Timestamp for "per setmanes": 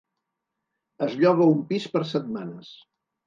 1.97-2.73